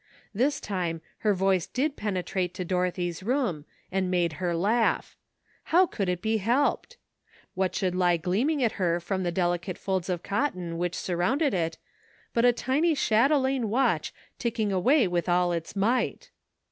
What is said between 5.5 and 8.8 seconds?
How could it be helped? What should lie gleaming at